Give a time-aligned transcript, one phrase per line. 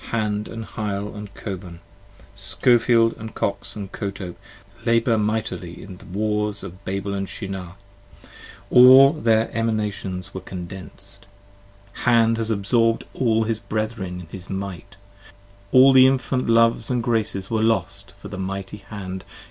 [0.09, 1.77] Hand & Hyle & Koban:
[2.35, 4.35] Skofeld, Kox & Kotope,
[4.83, 7.75] labour mightily In the Wars of Babel & Shinar;
[8.71, 11.27] all their Emanations were 6 Condens'd.
[12.05, 14.95] Hand has absorb'd all his Brethren in his might;
[15.69, 19.33] 44 All the infant Loves & Graces were lost, for the mighty Hand p.